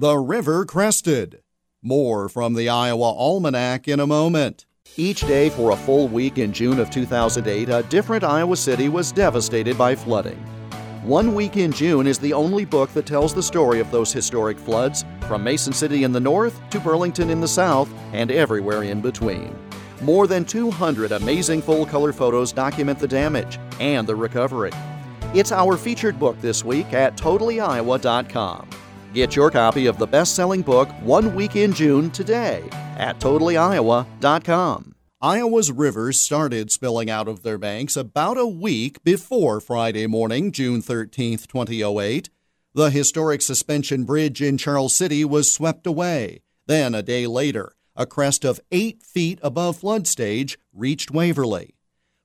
[0.00, 1.40] The river crested.
[1.82, 4.64] More from the Iowa Almanac in a moment.
[4.96, 9.10] Each day for a full week in June of 2008, a different Iowa city was
[9.10, 10.38] devastated by flooding.
[11.02, 14.56] One Week in June is the only book that tells the story of those historic
[14.56, 19.00] floods, from Mason City in the north to Burlington in the south and everywhere in
[19.00, 19.52] between.
[20.00, 24.70] More than 200 amazing full color photos document the damage and the recovery.
[25.34, 28.68] It's our featured book this week at totallyiowa.com.
[29.14, 32.62] Get your copy of the best selling book, One Week in June, today
[32.98, 34.94] at totallyiowa.com.
[35.20, 40.82] Iowa's rivers started spilling out of their banks about a week before Friday morning, June
[40.82, 42.28] 13, 2008.
[42.74, 46.42] The historic suspension bridge in Charles City was swept away.
[46.66, 51.74] Then, a day later, a crest of eight feet above flood stage reached Waverly.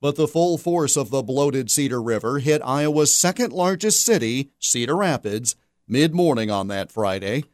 [0.00, 4.96] But the full force of the bloated Cedar River hit Iowa's second largest city, Cedar
[4.96, 5.54] Rapids,
[5.90, 7.44] mid morning on that Friday.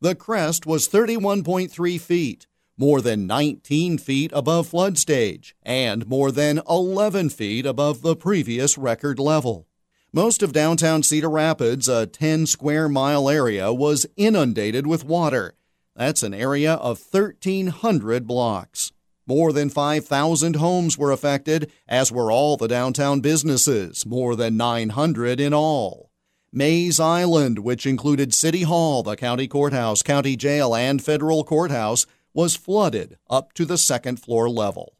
[0.00, 2.46] The crest was 31.3 feet
[2.78, 8.76] more than 19 feet above flood stage, and more than 11 feet above the previous
[8.76, 9.66] record level.
[10.12, 15.54] Most of downtown Cedar Rapids, a 10 square mile area, was inundated with water.
[15.94, 18.92] That's an area of 1,300 blocks.
[19.26, 25.40] More than 5,000 homes were affected, as were all the downtown businesses, more than 900
[25.40, 26.10] in all.
[26.52, 32.54] Mays Island, which included City Hall, the county courthouse, county jail, and federal courthouse, was
[32.56, 34.96] flooded up to the second floor level.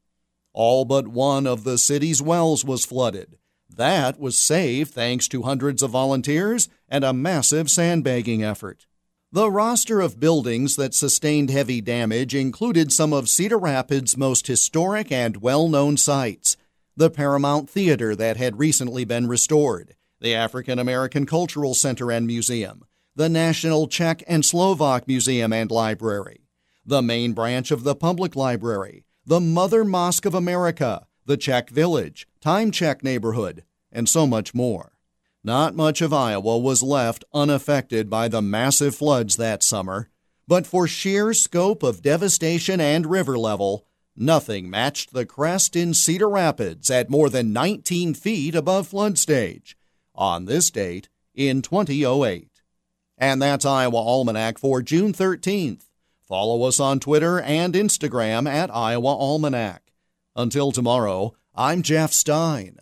[0.52, 3.36] All but one of the city's wells was flooded.
[3.68, 8.86] That was saved thanks to hundreds of volunteers and a massive sandbagging effort.
[9.32, 15.12] The roster of buildings that sustained heavy damage included some of Cedar Rapids' most historic
[15.12, 16.56] and well known sites
[16.96, 19.94] the Paramount Theater that had recently been restored,
[20.26, 26.48] the African American Cultural Center and Museum, the National Czech and Slovak Museum and Library,
[26.84, 32.26] the main branch of the public library, the Mother Mosque of America, the Czech Village,
[32.40, 33.62] Time Check neighborhood,
[33.92, 34.98] and so much more.
[35.44, 40.10] Not much of Iowa was left unaffected by the massive floods that summer,
[40.48, 43.86] but for sheer scope of devastation and river level,
[44.16, 49.76] nothing matched the crest in Cedar Rapids at more than 19 feet above flood stage
[50.16, 52.50] on this date in 2008.
[53.18, 55.84] And that's Iowa Almanac for June 13th.
[56.26, 59.92] Follow us on Twitter and Instagram at Iowa Almanac.
[60.34, 62.78] Until tomorrow, I'm Jeff Stein.